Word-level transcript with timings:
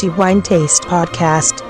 the 0.00 0.08
Wine 0.12 0.40
Taste 0.40 0.84
Podcast. 0.84 1.60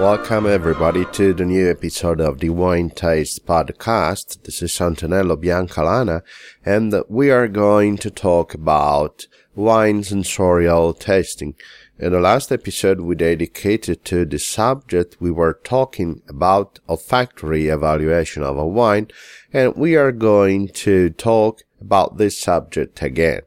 Welcome 0.00 0.46
everybody 0.46 1.04
to 1.12 1.32
the 1.32 1.44
new 1.44 1.70
episode 1.70 2.20
of 2.20 2.40
the 2.40 2.50
Wine 2.50 2.90
Taste 2.90 3.46
Podcast. 3.46 4.42
This 4.42 4.62
is 4.62 4.76
Antonello 4.80 5.36
Biancalana 5.36 6.22
and 6.64 6.92
we 7.08 7.30
are 7.30 7.46
going 7.46 7.96
to 7.98 8.10
talk 8.10 8.52
about 8.52 9.28
wine 9.54 10.02
sensorial 10.02 10.94
tasting. 10.94 11.54
In 12.00 12.10
the 12.10 12.18
last 12.18 12.50
episode 12.50 13.00
we 13.00 13.14
dedicated 13.14 14.04
to 14.06 14.24
the 14.24 14.40
subject, 14.40 15.18
we 15.20 15.30
were 15.30 15.60
talking 15.62 16.22
about 16.28 16.80
olfactory 16.88 17.68
evaluation 17.68 18.42
of 18.42 18.56
a 18.56 18.66
wine, 18.66 19.06
and 19.52 19.76
we 19.76 19.94
are 19.94 20.10
going 20.10 20.66
to 20.68 21.10
talk 21.10 21.62
about 21.84 22.16
this 22.16 22.38
subject 22.38 23.02
again. 23.02 23.42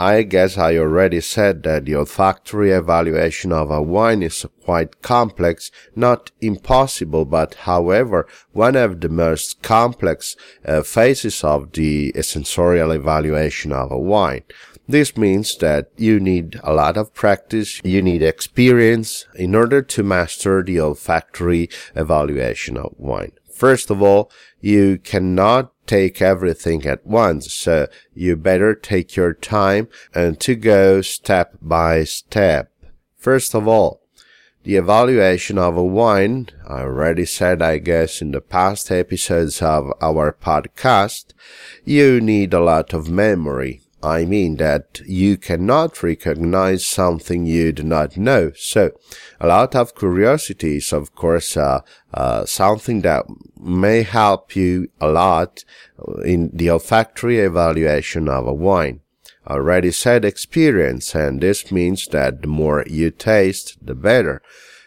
I 0.00 0.22
guess 0.22 0.56
I 0.56 0.76
already 0.76 1.20
said 1.20 1.64
that 1.64 1.86
the 1.86 1.96
olfactory 1.96 2.70
evaluation 2.70 3.50
of 3.50 3.68
a 3.68 3.82
wine 3.82 4.22
is 4.22 4.46
quite 4.64 5.02
complex, 5.02 5.72
not 5.96 6.30
impossible, 6.40 7.24
but 7.24 7.54
however, 7.66 8.28
one 8.52 8.76
of 8.76 9.00
the 9.00 9.08
most 9.08 9.60
complex 9.60 10.36
uh, 10.64 10.82
phases 10.82 11.42
of 11.42 11.72
the 11.72 12.12
sensorial 12.22 12.92
evaluation 12.92 13.72
of 13.72 13.90
a 13.90 13.98
wine. 13.98 14.44
This 14.90 15.18
means 15.18 15.54
that 15.58 15.90
you 15.98 16.18
need 16.18 16.58
a 16.64 16.72
lot 16.72 16.96
of 16.96 17.12
practice, 17.12 17.78
you 17.84 18.00
need 18.00 18.22
experience 18.22 19.26
in 19.34 19.54
order 19.54 19.82
to 19.82 20.02
master 20.02 20.62
the 20.62 20.80
olfactory 20.80 21.68
evaluation 21.94 22.78
of 22.78 22.94
wine. 22.96 23.32
First 23.52 23.90
of 23.90 24.00
all, 24.00 24.30
you 24.62 24.96
cannot 24.96 25.72
take 25.86 26.22
everything 26.22 26.86
at 26.86 27.04
once, 27.04 27.52
so 27.52 27.88
you 28.14 28.34
better 28.34 28.74
take 28.74 29.14
your 29.14 29.34
time 29.34 29.88
and 30.14 30.40
to 30.40 30.54
go 30.54 31.02
step 31.02 31.58
by 31.60 32.04
step. 32.04 32.72
First 33.14 33.54
of 33.54 33.68
all, 33.68 34.00
the 34.62 34.76
evaluation 34.76 35.58
of 35.58 35.76
a 35.76 35.84
wine, 35.84 36.48
I 36.66 36.80
already 36.80 37.26
said, 37.26 37.60
I 37.60 37.76
guess, 37.76 38.22
in 38.22 38.30
the 38.30 38.40
past 38.40 38.90
episodes 38.90 39.60
of 39.60 39.92
our 40.00 40.32
podcast, 40.32 41.34
you 41.84 42.22
need 42.22 42.54
a 42.54 42.60
lot 42.60 42.94
of 42.94 43.10
memory. 43.10 43.82
I 44.02 44.24
mean 44.24 44.56
that 44.56 45.00
you 45.06 45.36
cannot 45.36 46.02
recognize 46.02 46.86
something 46.86 47.46
you 47.46 47.72
do 47.72 47.82
not 47.82 48.16
know. 48.16 48.52
So, 48.54 48.92
a 49.40 49.48
lot 49.48 49.74
of 49.74 49.96
curiosity 49.96 50.76
is, 50.76 50.92
of 50.92 51.14
course, 51.14 51.56
uh, 51.56 51.80
uh, 52.14 52.44
something 52.44 53.00
that 53.02 53.26
may 53.58 54.02
help 54.02 54.54
you 54.54 54.88
a 55.00 55.08
lot 55.08 55.64
in 56.24 56.50
the 56.52 56.70
olfactory 56.70 57.40
evaluation 57.40 58.28
of 58.28 58.46
a 58.46 58.54
wine. 58.54 59.00
Already 59.48 59.90
said 59.90 60.24
experience, 60.24 61.14
and 61.14 61.40
this 61.40 61.72
means 61.72 62.06
that 62.08 62.42
the 62.42 62.48
more 62.48 62.84
you 62.86 63.10
taste, 63.10 63.78
the 63.84 63.94
better. 63.94 64.42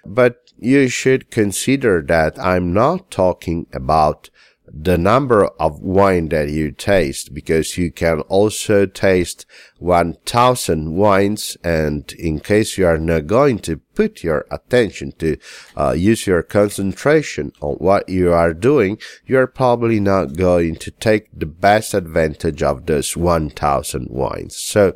But 0.05 0.37
you 0.57 0.87
should 0.87 1.31
consider 1.31 2.01
that 2.03 2.39
I'm 2.39 2.71
not 2.71 3.11
talking 3.11 3.65
about 3.73 4.29
the 4.73 4.97
number 4.97 5.45
of 5.59 5.81
wine 5.81 6.30
that 6.30 6.50
you 6.50 6.72
taste 6.72 7.33
because 7.33 7.77
you 7.77 7.91
can 7.91 8.22
also 8.22 8.86
taste 8.86 9.45
1000 9.80 10.95
wines 10.95 11.58
and 11.63 12.11
in 12.13 12.39
case 12.39 12.78
you 12.78 12.86
are 12.86 12.97
not 12.97 13.28
going 13.28 13.59
to 13.59 13.81
put 13.95 14.23
your 14.23 14.45
attention 14.52 15.11
to 15.14 15.38
uh, 15.75 15.92
use 15.92 16.28
your 16.28 16.44
concentration 16.44 17.52
on 17.61 17.75
what 17.75 18.08
you 18.08 18.31
are 18.31 18.53
doing 18.53 18.97
you 19.25 19.38
are 19.38 19.47
probably 19.47 20.00
not 20.00 20.36
going 20.36 20.75
to 20.75 20.92
take 20.92 21.28
the 21.34 21.45
best 21.45 21.94
advantage 21.94 22.62
of 22.62 22.86
those 22.86 23.17
1000 23.17 24.07
wines 24.09 24.56
so 24.56 24.96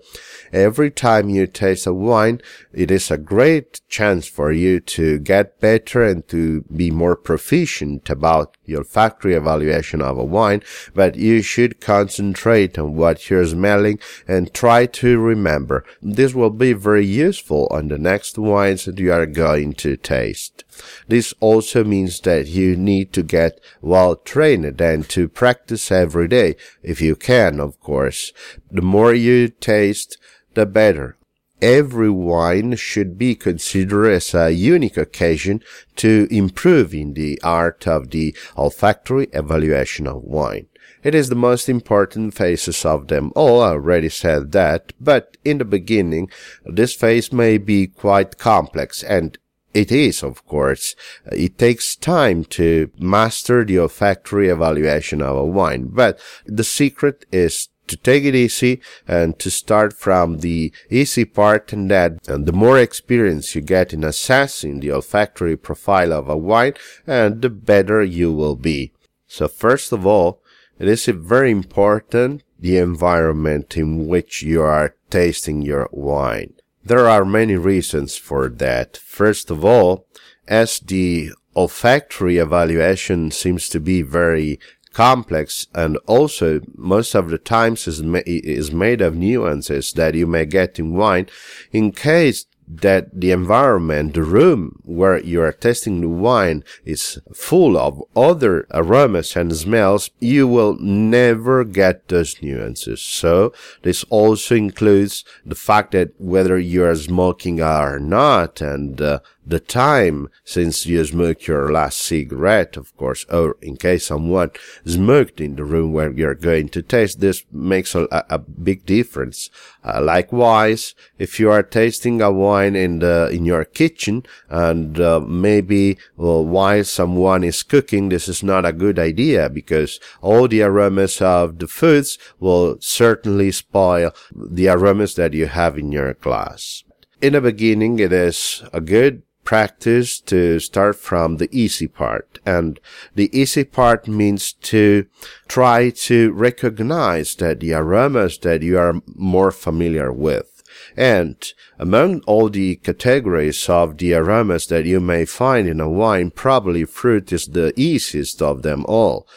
every 0.53 0.91
time 0.91 1.29
you 1.29 1.47
taste 1.47 1.87
a 1.87 1.93
wine 1.93 2.39
it 2.73 2.91
is 2.91 3.09
a 3.09 3.17
great 3.17 3.81
chance 3.87 4.27
for 4.27 4.51
you 4.51 4.79
to 4.79 5.19
get 5.19 5.59
better 5.59 6.03
and 6.03 6.27
to 6.27 6.61
be 6.75 6.91
more 6.91 7.15
proficient 7.15 8.09
about 8.09 8.55
olfactory 8.75 9.33
evaluation 9.33 10.01
of 10.01 10.17
a 10.17 10.23
wine 10.23 10.61
but 10.93 11.15
you 11.15 11.41
should 11.41 11.79
concentrate 11.79 12.77
on 12.77 12.95
what 12.95 13.29
you're 13.29 13.45
smelling 13.45 13.99
and 14.27 14.53
try 14.53 14.75
try 14.75 14.85
to 14.87 15.19
remember. 15.19 15.85
This 16.01 16.33
will 16.33 16.49
be 16.49 16.73
very 16.73 17.05
useful 17.05 17.67
on 17.71 17.87
the 17.87 17.97
next 17.97 18.37
wines 18.37 18.84
that 18.85 18.99
you 18.99 19.11
are 19.11 19.25
going 19.25 19.73
to 19.73 19.97
taste. 19.97 20.63
This 21.07 21.33
also 21.39 21.83
means 21.83 22.19
that 22.21 22.47
you 22.47 22.75
need 22.75 23.13
to 23.13 23.23
get 23.23 23.59
well 23.81 24.15
trained 24.15 24.79
and 24.81 25.09
to 25.09 25.27
practice 25.27 25.91
every 25.91 26.27
day, 26.27 26.55
if 26.81 27.01
you 27.01 27.15
can, 27.15 27.59
of 27.59 27.79
course. 27.79 28.33
The 28.71 28.81
more 28.81 29.13
you 29.13 29.49
taste, 29.49 30.17
the 30.53 30.65
better. 30.65 31.17
Every 31.61 32.09
wine 32.09 32.75
should 32.75 33.17
be 33.17 33.33
considered 33.33 34.11
as 34.11 34.33
a 34.33 34.51
unique 34.51 34.97
occasion 34.97 35.63
to 35.95 36.27
improve 36.29 36.93
in 36.93 37.13
the 37.13 37.39
art 37.43 37.87
of 37.87 38.11
the 38.11 38.35
olfactory 38.57 39.27
evaluation 39.31 40.05
of 40.05 40.23
wine. 40.23 40.67
It 41.05 41.13
is 41.13 41.29
the 41.29 41.35
most 41.35 41.69
important 41.69 42.33
phases 42.33 42.83
of 42.83 43.09
them 43.09 43.31
all. 43.35 43.61
I 43.61 43.73
already 43.73 44.09
said 44.09 44.53
that, 44.53 44.91
but 44.99 45.37
in 45.45 45.59
the 45.59 45.63
beginning, 45.63 46.31
this 46.65 46.95
phase 46.95 47.31
may 47.31 47.59
be 47.59 47.85
quite 47.85 48.39
complex 48.39 49.03
and 49.03 49.37
it 49.71 49.91
is, 49.91 50.23
of 50.23 50.43
course. 50.47 50.95
It 51.31 51.59
takes 51.59 51.95
time 51.95 52.43
to 52.45 52.89
master 52.97 53.63
the 53.63 53.77
olfactory 53.77 54.49
evaluation 54.49 55.21
of 55.21 55.37
a 55.37 55.45
wine, 55.45 55.89
but 55.93 56.19
the 56.47 56.63
secret 56.63 57.27
is 57.31 57.69
to 57.85 57.97
take 57.97 58.23
it 58.23 58.33
easy 58.33 58.81
and 59.07 59.37
to 59.37 59.51
start 59.51 59.93
from 59.93 60.39
the 60.39 60.73
easy 60.89 61.23
part 61.23 61.71
and 61.71 61.91
that 61.91 62.27
and 62.27 62.47
the 62.47 62.51
more 62.51 62.79
experience 62.79 63.53
you 63.53 63.61
get 63.61 63.93
in 63.93 64.03
assessing 64.03 64.79
the 64.79 64.91
olfactory 64.91 65.55
profile 65.55 66.11
of 66.11 66.27
a 66.27 66.35
wine 66.35 66.73
and 67.05 67.43
the 67.43 67.49
better 67.51 68.01
you 68.01 68.33
will 68.33 68.55
be. 68.55 68.91
So 69.27 69.47
first 69.47 69.91
of 69.91 70.07
all, 70.07 70.41
it 70.79 70.87
is 70.87 71.05
very 71.05 71.51
important 71.51 72.43
the 72.59 72.77
environment 72.77 73.77
in 73.77 74.07
which 74.07 74.41
you 74.41 74.61
are 74.61 74.95
tasting 75.09 75.61
your 75.61 75.89
wine. 75.91 76.53
There 76.83 77.07
are 77.07 77.25
many 77.25 77.55
reasons 77.55 78.17
for 78.17 78.49
that. 78.49 78.97
First 78.97 79.51
of 79.51 79.65
all, 79.65 80.07
as 80.47 80.79
the 80.79 81.31
olfactory 81.55 82.37
evaluation 82.37 83.31
seems 83.31 83.69
to 83.69 83.79
be 83.79 84.01
very 84.01 84.59
complex 84.93 85.67
and 85.73 85.97
also 86.05 86.61
most 86.75 87.15
of 87.15 87.29
the 87.29 87.37
times 87.37 87.87
is, 87.87 88.01
ma- 88.01 88.21
is 88.25 88.71
made 88.71 89.01
of 89.01 89.15
nuances 89.15 89.91
that 89.93 90.15
you 90.15 90.25
may 90.25 90.45
get 90.45 90.79
in 90.79 90.93
wine. 90.95 91.27
In 91.71 91.91
case 91.91 92.45
that 92.67 93.19
the 93.19 93.31
environment, 93.31 94.13
the 94.13 94.23
room 94.23 94.79
where 94.83 95.19
you 95.19 95.41
are 95.41 95.51
tasting 95.51 96.01
the 96.01 96.09
wine 96.09 96.63
is 96.83 97.19
full 97.33 97.77
of 97.77 98.01
other 98.15 98.65
aromas 98.71 99.35
and 99.35 99.55
smells, 99.55 100.09
you 100.19 100.47
will 100.47 100.77
never 100.79 101.63
get 101.63 102.07
those 102.07 102.41
nuances. 102.41 103.01
So 103.01 103.53
this 103.83 104.03
also 104.09 104.55
includes 104.55 105.23
the 105.45 105.55
fact 105.55 105.91
that 105.91 106.11
whether 106.17 106.57
you 106.57 106.83
are 106.83 106.95
smoking 106.95 107.61
or 107.61 107.99
not 107.99 108.61
and 108.61 108.99
uh, 109.01 109.19
the 109.45 109.59
time 109.59 110.29
since 110.43 110.85
you 110.85 111.03
smoked 111.05 111.47
your 111.47 111.71
last 111.71 111.99
cigarette, 111.99 112.77
of 112.77 112.95
course, 112.97 113.25
or 113.25 113.57
in 113.61 113.77
case 113.77 114.07
someone 114.07 114.51
smoked 114.85 115.39
in 115.39 115.55
the 115.55 115.63
room 115.63 115.93
where 115.93 116.11
you're 116.11 116.35
going 116.35 116.69
to 116.69 116.81
taste, 116.81 117.19
this 117.19 117.43
makes 117.51 117.93
a, 117.93 118.07
a 118.11 118.39
big 118.39 118.85
difference. 118.85 119.49
Uh, 119.83 120.01
likewise, 120.01 120.95
if 121.19 121.39
you 121.39 121.51
are 121.51 121.63
tasting 121.63 122.21
a 122.21 122.31
wine 122.31 122.75
in 122.75 122.99
the, 122.99 123.29
in 123.31 123.45
your 123.45 123.65
kitchen 123.65 124.23
and 124.49 124.99
uh, 124.99 125.19
maybe 125.19 125.97
well, 126.17 126.43
while 126.43 126.83
someone 126.83 127.43
is 127.43 127.61
cooking, 127.61 128.09
this 128.09 128.27
is 128.27 128.41
not 128.41 128.65
a 128.65 128.73
good 128.73 128.97
idea 128.97 129.49
because 129.49 129.99
all 130.21 130.47
the 130.47 130.63
aromas 130.63 131.21
of 131.21 131.59
the 131.59 131.67
foods 131.67 132.17
will 132.39 132.77
certainly 132.79 133.51
spoil 133.51 134.11
the 134.35 134.67
aromas 134.67 135.15
that 135.15 135.33
you 135.33 135.45
have 135.45 135.77
in 135.77 135.91
your 135.91 136.13
glass. 136.15 136.83
In 137.21 137.33
the 137.33 137.41
beginning, 137.41 137.99
it 137.99 138.11
is 138.11 138.63
a 138.73 138.81
good 138.81 139.21
practice 139.45 140.19
to 140.19 140.59
start 140.59 140.97
from 140.97 141.37
the 141.37 141.47
easy 141.51 141.87
part. 141.87 142.39
And 142.45 142.79
the 143.13 143.29
easy 143.31 143.63
part 143.63 144.07
means 144.07 144.51
to 144.53 145.05
try 145.47 145.91
to 145.91 146.33
recognize 146.33 147.35
that 147.35 147.61
the 147.61 147.73
aromas 147.73 148.37
that 148.39 148.61
you 148.61 148.77
are 148.77 149.01
more 149.15 149.51
familiar 149.51 150.11
with. 150.11 150.55
And 150.97 151.37
among 151.79 152.21
all 152.21 152.49
the 152.49 152.75
categories 152.77 153.69
of 153.69 153.97
the 153.97 154.13
aromas 154.13 154.67
that 154.67 154.85
you 154.85 154.99
may 154.99 155.25
find 155.25 155.67
in 155.67 155.79
a 155.79 155.89
wine, 155.89 156.31
probably 156.31 156.85
fruit 156.85 157.31
is 157.31 157.47
the 157.47 157.73
easiest 157.79 158.41
of 158.41 158.61
them 158.61 158.85
all. 158.87 159.27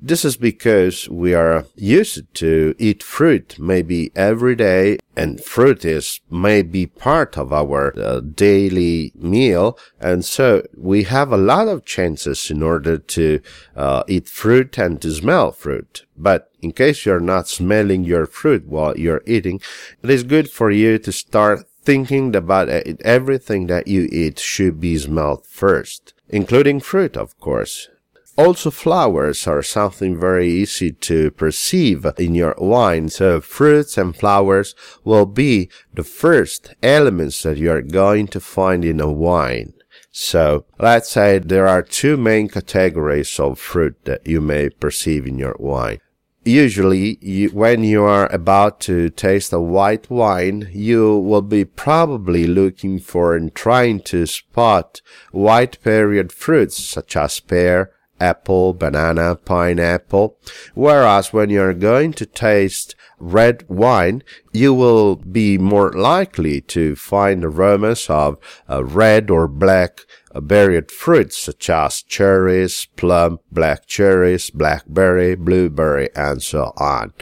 This 0.00 0.24
is 0.24 0.36
because 0.36 1.08
we 1.08 1.32
are 1.32 1.64
used 1.76 2.22
to 2.34 2.74
eat 2.78 3.02
fruit 3.02 3.56
maybe 3.58 4.12
every 4.14 4.54
day 4.54 4.98
and 5.16 5.42
fruit 5.42 5.84
is 5.84 6.20
maybe 6.30 6.86
part 6.86 7.38
of 7.38 7.52
our 7.52 7.98
uh, 7.98 8.20
daily 8.20 9.12
meal. 9.14 9.78
And 10.00 10.24
so 10.24 10.66
we 10.76 11.04
have 11.04 11.32
a 11.32 11.36
lot 11.36 11.68
of 11.68 11.84
chances 11.84 12.50
in 12.50 12.62
order 12.62 12.98
to 12.98 13.40
uh, 13.76 14.02
eat 14.08 14.28
fruit 14.28 14.76
and 14.78 15.00
to 15.02 15.10
smell 15.12 15.52
fruit. 15.52 16.04
But 16.16 16.50
in 16.60 16.72
case 16.72 17.06
you're 17.06 17.20
not 17.20 17.48
smelling 17.48 18.04
your 18.04 18.26
fruit 18.26 18.66
while 18.66 18.98
you're 18.98 19.22
eating, 19.26 19.60
it 20.02 20.10
is 20.10 20.22
good 20.22 20.50
for 20.50 20.70
you 20.70 20.98
to 20.98 21.12
start 21.12 21.66
thinking 21.82 22.34
about 22.34 22.68
everything 22.68 23.66
that 23.68 23.86
you 23.86 24.08
eat 24.10 24.38
should 24.38 24.80
be 24.80 24.96
smelled 24.96 25.46
first, 25.46 26.14
including 26.28 26.80
fruit, 26.80 27.16
of 27.16 27.38
course. 27.38 27.88
Also, 28.36 28.70
flowers 28.70 29.46
are 29.46 29.62
something 29.62 30.18
very 30.18 30.48
easy 30.50 30.90
to 30.90 31.30
perceive 31.30 32.04
in 32.18 32.34
your 32.34 32.54
wine. 32.58 33.08
So 33.08 33.40
fruits 33.40 33.96
and 33.96 34.16
flowers 34.16 34.74
will 35.04 35.26
be 35.26 35.70
the 35.92 36.02
first 36.02 36.74
elements 36.82 37.42
that 37.44 37.58
you 37.58 37.70
are 37.70 37.82
going 37.82 38.26
to 38.28 38.40
find 38.40 38.84
in 38.84 39.00
a 39.00 39.12
wine. 39.12 39.74
So 40.10 40.64
let's 40.78 41.10
say 41.10 41.38
there 41.38 41.68
are 41.68 41.82
two 41.82 42.16
main 42.16 42.48
categories 42.48 43.38
of 43.38 43.58
fruit 43.58 43.96
that 44.04 44.26
you 44.26 44.40
may 44.40 44.68
perceive 44.68 45.26
in 45.26 45.38
your 45.38 45.56
wine 45.58 46.00
usually 46.44 47.18
you, 47.20 47.48
when 47.50 47.82
you 47.84 48.04
are 48.04 48.30
about 48.32 48.80
to 48.80 49.10
taste 49.10 49.52
a 49.52 49.60
white 49.60 50.10
wine, 50.10 50.68
you 50.72 51.16
will 51.18 51.42
be 51.42 51.64
probably 51.64 52.46
looking 52.46 52.98
for 52.98 53.34
and 53.34 53.54
trying 53.54 54.00
to 54.00 54.26
spot 54.26 55.00
white 55.32 55.82
berried 55.82 56.32
fruits 56.32 56.82
such 56.82 57.16
as 57.16 57.40
pear, 57.40 57.90
apple, 58.20 58.74
banana, 58.74 59.36
pineapple. 59.36 60.38
Whereas 60.74 61.32
when 61.32 61.50
you're 61.50 61.74
going 61.74 62.12
to 62.14 62.26
taste 62.26 62.94
red 63.18 63.64
wine, 63.68 64.22
you 64.52 64.74
will 64.74 65.16
be 65.16 65.58
more 65.58 65.92
likely 65.92 66.60
to 66.60 66.96
find 66.96 67.44
aromas 67.44 68.08
of 68.10 68.38
uh, 68.68 68.84
red 68.84 69.30
or 69.30 69.48
black 69.48 70.00
uh, 70.34 70.40
berried 70.40 70.90
fruits 70.90 71.38
such 71.38 71.70
as 71.70 72.02
cherries, 72.02 72.86
plum, 72.96 73.38
black 73.52 73.86
cherries, 73.86 74.50
blackberry, 74.50 75.34
blueberry, 75.34 76.08
and 76.14 76.42
so 76.42 76.72
on. 76.76 77.12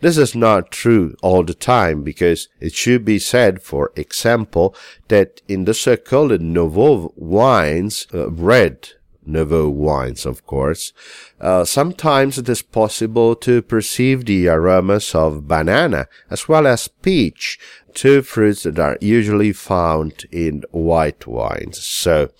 This 0.00 0.16
is 0.18 0.34
not 0.34 0.70
true 0.70 1.14
all 1.22 1.44
the 1.44 1.54
time 1.54 2.02
because 2.02 2.48
it 2.60 2.74
should 2.74 3.04
be 3.04 3.18
said, 3.18 3.62
for 3.62 3.92
example, 3.96 4.74
that 5.08 5.42
in 5.46 5.64
the 5.64 5.74
so-called 5.74 6.40
nouveau 6.40 7.12
wines, 7.16 8.06
uh, 8.12 8.30
red 8.30 8.88
nouveau 9.26 9.68
wines, 9.68 10.26
of 10.26 10.46
course, 10.46 10.92
uh, 11.40 11.64
sometimes 11.64 12.38
it 12.38 12.48
is 12.48 12.62
possible 12.62 13.34
to 13.36 13.62
perceive 13.62 14.24
the 14.24 14.48
aromas 14.48 15.14
of 15.14 15.48
banana 15.48 16.06
as 16.30 16.48
well 16.48 16.66
as 16.66 16.88
peach, 16.88 17.58
two 17.94 18.22
fruits 18.22 18.64
that 18.64 18.78
are 18.78 18.98
usually 19.00 19.52
found 19.52 20.26
in 20.30 20.64
white 20.70 21.26
wines. 21.26 21.80
So 21.80 22.30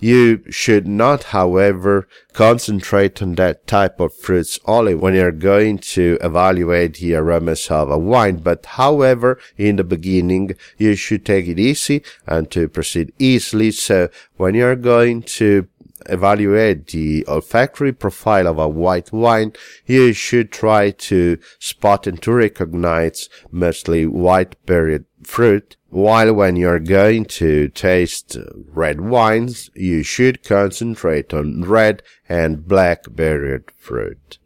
you 0.00 0.42
should 0.50 0.86
not, 0.86 1.24
however, 1.24 2.08
concentrate 2.32 3.22
on 3.22 3.36
that 3.36 3.66
type 3.66 4.00
of 4.00 4.14
fruits 4.14 4.58
only 4.66 4.94
when 4.94 5.14
you're 5.14 5.30
going 5.30 5.78
to 5.78 6.18
evaluate 6.20 6.94
the 6.94 7.14
aromas 7.14 7.70
of 7.70 7.90
a 7.90 7.98
wine. 7.98 8.38
But 8.38 8.66
however, 8.66 9.38
in 9.56 9.76
the 9.76 9.84
beginning, 9.84 10.56
you 10.76 10.96
should 10.96 11.24
take 11.24 11.46
it 11.46 11.58
easy 11.58 12.02
and 12.26 12.50
to 12.50 12.68
proceed 12.68 13.12
easily. 13.18 13.70
So 13.70 14.08
when 14.36 14.54
you're 14.54 14.76
going 14.76 15.22
to 15.22 15.68
evaluate 16.06 16.88
the 16.88 17.24
olfactory 17.26 17.92
profile 17.92 18.46
of 18.46 18.58
a 18.58 18.68
white 18.68 19.12
wine, 19.12 19.52
you 19.86 20.12
should 20.12 20.52
try 20.52 20.90
to 20.90 21.38
spot 21.58 22.06
and 22.06 22.20
to 22.22 22.32
recognize 22.32 23.28
mostly 23.50 24.06
white 24.06 24.56
berried 24.66 25.04
fruit. 25.22 25.76
While 25.88 26.34
when 26.34 26.56
you're 26.56 26.80
going 26.80 27.26
to 27.26 27.68
taste 27.68 28.36
red 28.72 29.00
wines, 29.00 29.70
you 29.74 30.02
should 30.02 30.42
concentrate 30.42 31.32
on 31.32 31.62
red 31.62 32.02
and 32.28 32.66
black 32.66 33.04
berried 33.08 33.70
fruit. 33.78 34.38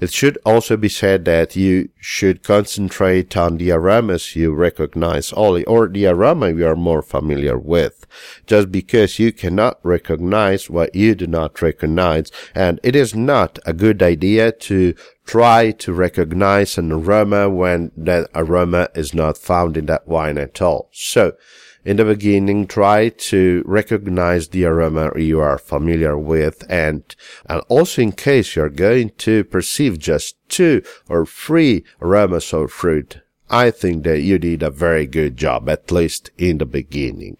It 0.00 0.12
should 0.12 0.38
also 0.46 0.78
be 0.78 0.88
said 0.88 1.26
that 1.26 1.56
you 1.56 1.90
should 1.98 2.42
concentrate 2.42 3.36
on 3.36 3.58
the 3.58 3.70
aromas 3.70 4.34
you 4.34 4.54
recognize 4.54 5.32
only 5.34 5.62
or 5.64 5.88
the 5.88 6.06
aroma 6.06 6.50
you 6.50 6.66
are 6.66 6.76
more 6.76 7.02
familiar 7.02 7.58
with. 7.58 8.06
Just 8.46 8.72
because 8.72 9.18
you 9.18 9.30
cannot 9.30 9.78
recognize 9.82 10.70
what 10.70 10.94
you 10.94 11.14
do 11.14 11.26
not 11.26 11.60
recognize 11.60 12.32
and 12.54 12.80
it 12.82 12.96
is 12.96 13.14
not 13.14 13.58
a 13.66 13.74
good 13.74 14.02
idea 14.02 14.52
to 14.52 14.94
try 15.26 15.70
to 15.70 15.92
recognize 15.92 16.78
an 16.78 16.90
aroma 16.90 17.50
when 17.50 17.92
that 17.96 18.30
aroma 18.34 18.88
is 18.94 19.12
not 19.12 19.36
found 19.36 19.76
in 19.76 19.86
that 19.86 20.08
wine 20.08 20.38
at 20.38 20.62
all. 20.62 20.88
So, 20.92 21.34
in 21.84 21.96
the 21.96 22.04
beginning, 22.04 22.66
try 22.66 23.08
to 23.08 23.62
recognize 23.66 24.48
the 24.48 24.64
aroma 24.64 25.12
you 25.16 25.40
are 25.40 25.58
familiar 25.58 26.16
with 26.18 26.64
and, 26.68 27.14
and 27.46 27.62
also 27.68 28.02
in 28.02 28.12
case 28.12 28.56
you're 28.56 28.68
going 28.68 29.10
to 29.18 29.44
perceive 29.44 29.98
just 29.98 30.36
two 30.48 30.82
or 31.08 31.24
three 31.24 31.84
aromas 32.00 32.52
of 32.52 32.70
fruit, 32.70 33.20
I 33.48 33.70
think 33.70 34.04
that 34.04 34.20
you 34.20 34.38
did 34.38 34.62
a 34.62 34.70
very 34.70 35.06
good 35.06 35.36
job, 35.36 35.68
at 35.68 35.90
least 35.90 36.30
in 36.38 36.58
the 36.58 36.66
beginning. 36.66 37.38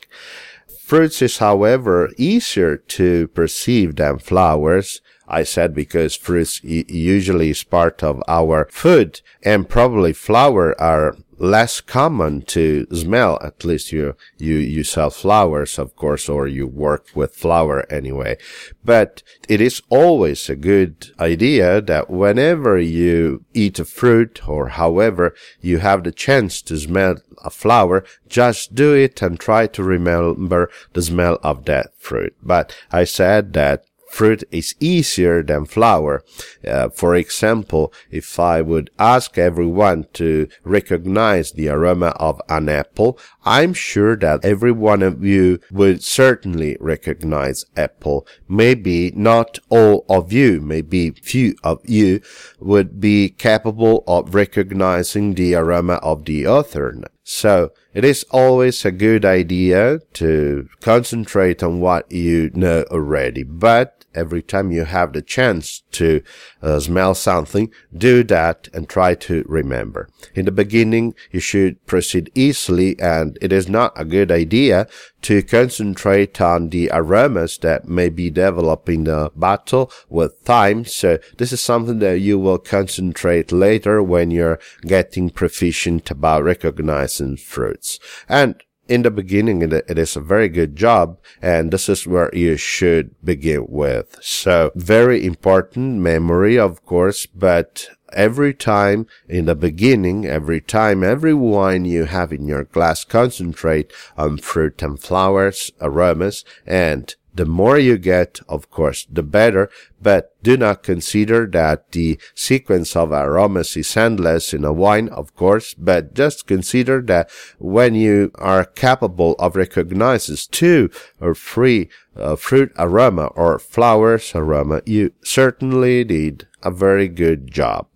Fruits 0.83 1.23
is, 1.23 1.39
however, 1.39 2.11
easier 2.17 2.77
to 2.77 3.29
perceive 3.29 3.95
than 3.95 4.19
flowers. 4.19 5.01
I 5.31 5.45
said 5.45 5.75
because 5.75 6.17
fruits 6.17 6.61
usually 6.63 7.51
is 7.51 7.63
part 7.63 8.03
of 8.03 8.23
our 8.27 8.69
food 8.71 9.21
and 9.43 9.69
probably 9.69 10.13
flower 10.13 10.79
are 10.81 11.17
less 11.41 11.81
common 11.81 12.43
to 12.43 12.87
smell. 12.93 13.39
At 13.43 13.65
least 13.65 13.93
you, 13.93 14.15
you, 14.39 14.57
you 14.57 14.85
sell 14.85 15.11
flowers, 15.11 15.79
of 15.79 15.97
course, 15.97 16.29
or 16.29 16.47
you 16.47 16.67
work 16.67 17.07
with 17.15 17.35
flower 17.35 17.91
anyway. 17.91 18.37
But 18.85 19.23
it 19.49 19.61
is 19.61 19.83
always 19.89 20.49
a 20.49 20.57
good 20.57 21.11
idea 21.19 21.81
that 21.81 22.11
whenever 22.11 22.79
you 22.79 23.45
eat 23.55 23.79
a 23.79 23.85
fruit 23.85 24.47
or 24.47 24.69
however 24.69 25.35
you 25.61 25.79
have 25.79 26.05
the 26.05 26.13
chance 26.13 26.61
to 26.63 26.77
smell 26.77 27.17
a 27.43 27.51
flower, 27.51 28.05
just 28.29 28.75
do 28.75 28.95
it 28.95 29.23
and 29.23 29.41
try 29.41 29.67
to 29.69 29.83
remember 29.83 30.71
the 30.93 31.03
smell 31.03 31.39
of 31.43 31.65
that 31.65 31.95
fruit. 31.99 32.37
But 32.43 32.77
I 32.93 33.05
said 33.05 33.55
that 33.55 33.87
fruit 34.11 34.45
is 34.51 34.75
easier 34.81 35.43
than 35.43 35.65
flower. 35.65 36.23
Uh, 36.67 36.89
for 36.91 37.15
example, 37.15 37.93
if 38.11 38.39
I 38.39 38.61
would 38.61 38.91
ask 38.99 39.39
everyone 39.39 40.07
to 40.15 40.49
recognize 40.65 41.53
the 41.53 41.69
aroma 41.69 42.09
of 42.17 42.41
an 42.49 42.69
apple, 42.69 43.19
I'm 43.45 43.73
sure 43.73 44.17
that 44.17 44.45
every 44.45 44.73
one 44.73 45.03
of 45.03 45.25
you 45.25 45.61
would 45.71 46.03
certainly 46.03 46.77
recognize 46.81 47.65
apple. 47.77 48.27
Maybe 48.49 49.13
not 49.15 49.59
all 49.69 50.05
of 50.09 50.33
you, 50.33 50.61
maybe 50.61 51.11
few 51.11 51.55
of 51.63 51.81
you 51.89 52.21
would 52.59 53.01
be 53.01 53.31
capable 53.31 54.05
of 54.07 54.35
recognizing 54.35 55.35
the 55.35 55.55
aroma 55.55 55.95
of 56.03 56.25
the 56.25 56.47
other. 56.47 57.03
So 57.23 57.73
it 57.95 58.05
is 58.05 58.25
always 58.31 58.85
a 58.85 58.91
good 58.91 59.25
idea 59.25 60.01
to 60.15 60.69
concentrate 60.81 61.63
on 61.63 61.81
what 61.81 62.11
you 62.11 62.51
know 62.55 62.85
already, 62.91 63.45
but 63.45 64.00
every 64.15 64.43
time 64.43 64.73
you 64.73 64.85
have 64.85 65.13
the 65.13 65.23
chance 65.23 65.83
to 65.93 66.23
uh, 66.63 66.81
smell 66.81 67.15
something, 67.15 67.71
do 67.97 68.23
that 68.25 68.69
and 68.73 68.89
try 68.89 69.15
to 69.15 69.45
remember. 69.47 70.09
In 70.35 70.45
the 70.45 70.53
beginning, 70.53 71.15
you 71.31 71.41
should 71.41 71.85
proceed 71.87 72.31
easily 72.35 72.99
and 73.01 73.39
it 73.41 73.53
is 73.53 73.69
not 73.69 73.93
a 73.97 74.05
good 74.05 74.31
idea 74.31 74.87
to 75.23 75.43
concentrate 75.43 76.41
on 76.41 76.71
the 76.71 76.89
aromas 76.93 77.59
that 77.59 77.89
may 77.89 78.09
be 78.09 78.31
developing 78.31 79.05
the 79.05 79.31
bottle 79.37 79.91
with 80.09 80.43
time. 80.45 80.85
So 80.85 81.19
this 81.39 81.53
is 81.53 81.61
something 81.61 81.99
that 81.99 82.21
you 82.21 82.39
will 82.39 82.59
concentrate 82.59 83.53
later 83.53 84.03
when 84.03 84.31
you're 84.31 84.59
getting 84.83 85.31
proficient 85.31 86.11
about 86.11 86.45
recognizing 86.45 87.37
fruits. 87.37 87.99
And 88.29 88.63
in 88.91 89.03
the 89.03 89.11
beginning, 89.11 89.63
it 89.63 89.99
is 89.99 90.17
a 90.17 90.21
very 90.21 90.49
good 90.49 90.75
job. 90.75 91.19
And 91.41 91.71
this 91.71 91.89
is 91.89 92.09
where 92.09 92.29
you 92.35 92.57
should 92.57 93.15
begin 93.25 93.67
with. 93.69 94.19
So 94.21 94.73
very 94.75 95.25
important 95.25 96.01
memory, 96.01 96.59
of 96.59 96.85
course, 96.85 97.25
but 97.27 97.89
every 98.13 98.53
time 98.53 99.07
in 99.29 99.47
the 99.47 99.55
beginning, 99.55 100.27
every 100.27 100.61
time, 100.61 101.05
every 101.05 101.33
wine 101.33 101.85
you 101.85 102.07
have 102.07 102.33
in 102.33 102.49
your 102.49 102.65
glass, 102.65 103.05
concentrate 103.05 103.93
on 104.17 104.39
fruit 104.39 104.83
and 104.83 104.99
flowers, 104.99 105.71
aromas, 105.81 106.45
and 106.67 107.15
The 107.33 107.47
more 107.47 107.79
you 107.79 107.97
get, 107.97 108.41
of 108.49 108.71
course, 108.71 109.07
the 109.11 109.23
better, 109.23 109.71
but 110.03 110.35
do 110.43 110.57
not 110.57 110.83
consider 110.83 111.47
that 111.49 111.93
the 111.93 112.19
sequence 112.35 112.97
of 112.97 113.13
aromas 113.13 113.77
is 113.77 113.97
endless 113.97 114.53
in 114.53 114.65
a 114.65 114.73
wine, 114.73 115.09
of 115.11 115.35
course, 115.37 115.75
but 115.75 116.15
just 116.15 116.47
consider 116.47 117.01
that 117.03 117.31
when 117.59 117.95
you 117.95 118.33
are 118.35 118.65
capable 118.65 119.37
of 119.39 119.55
recognizing 119.55 120.37
two 120.51 120.91
or 121.21 121.35
three 121.35 121.89
uh, 122.17 122.35
fruit 122.35 122.73
aroma 122.77 123.27
or 123.37 123.59
flowers 123.59 124.35
aroma, 124.35 124.83
you 124.85 125.13
certainly 125.23 126.03
did 126.05 126.49
a 126.63 126.71
very 126.71 127.09
good 127.09 127.51
job. 127.51 127.87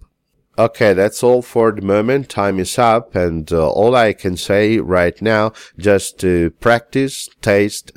Okay, 0.56 0.92
that's 0.92 1.24
all 1.24 1.42
for 1.42 1.72
the 1.72 1.82
moment. 1.82 2.28
Time 2.28 2.60
is 2.60 2.78
up 2.78 3.16
and 3.16 3.50
uh, 3.52 3.68
all 3.68 3.96
I 3.96 4.12
can 4.12 4.36
say 4.36 4.78
right 4.78 5.20
now, 5.20 5.52
just 5.76 6.20
to 6.20 6.50
practice, 6.60 7.28
taste, 7.42 7.90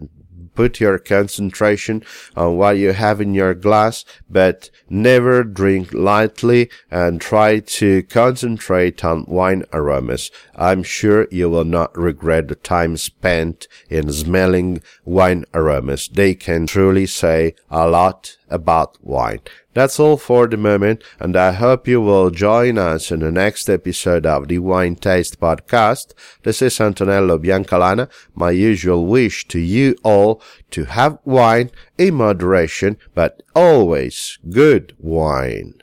put 0.58 0.80
your 0.80 0.98
concentration 0.98 2.04
on 2.36 2.58
what 2.58 2.80
you 2.80 2.92
have 2.92 3.22
in 3.22 3.36
your 3.36 3.54
glass, 3.54 4.04
but 4.28 4.72
never 4.90 5.44
drink 5.44 5.94
lightly 5.94 6.68
and 6.90 7.22
try 7.22 7.60
to 7.60 8.02
concentrate 8.02 9.06
on 9.06 9.24
wine 9.28 9.64
aromas. 9.72 10.32
I'm 10.56 10.82
sure 10.82 11.28
you 11.30 11.48
will 11.48 11.64
not 11.64 11.96
regret 11.96 12.48
the 12.48 12.56
time 12.56 12.98
spent 12.98 13.68
in 13.88 14.12
smelling 14.12 14.82
wine 15.06 15.46
aromas. 15.54 16.08
They 16.08 16.34
can 16.34 16.66
truly 16.66 17.06
say 17.06 17.54
a 17.70 17.88
lot 17.88 18.36
about 18.50 18.98
wine. 19.04 19.42
That's 19.78 20.00
all 20.00 20.18
for 20.18 20.48
the 20.48 20.58
moment, 20.58 21.04
and 21.20 21.38
I 21.38 21.52
hope 21.52 21.88
you 21.88 22.02
will 22.02 22.32
join 22.32 22.80
us 22.80 23.12
in 23.12 23.20
the 23.20 23.32
next 23.32 23.70
episode 23.70 24.26
of 24.26 24.48
the 24.48 24.58
Wine 24.58 24.96
Taste 24.96 25.40
Podcast. 25.40 26.16
This 26.42 26.64
is 26.64 26.80
Antonello 26.80 27.38
Biancalana. 27.38 28.10
My 28.34 28.50
usual 28.50 29.06
wish 29.06 29.48
to 29.50 29.60
you 29.60 29.96
all 30.02 30.42
to 30.72 30.86
have 30.86 31.20
wine 31.26 31.70
in 31.96 32.16
moderation, 32.16 32.98
but 33.14 33.44
always 33.56 34.40
good 34.50 34.96
wine. 34.98 35.76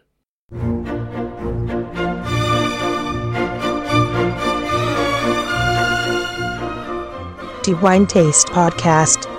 The 7.63 7.79
Wine 7.81 8.09
Taste 8.09 8.49
Podcast. 8.49 9.34